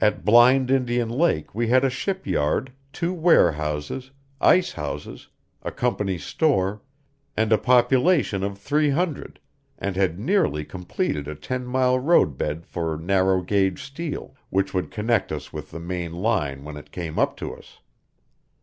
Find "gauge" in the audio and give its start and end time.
13.42-13.82